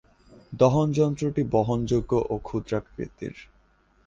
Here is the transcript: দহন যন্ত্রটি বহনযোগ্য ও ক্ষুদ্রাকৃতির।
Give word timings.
দহন 0.53 0.87
যন্ত্রটি 0.91 1.41
বহনযোগ্য 1.51 2.11
ও 2.29 2.35
ক্ষুদ্রাকৃতির। 2.39 3.35